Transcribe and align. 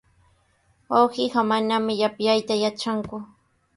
Wawqiiqa 0.91 1.39
manami 1.49 1.93
yapyayta 2.01 2.53
yatranku. 2.63 3.15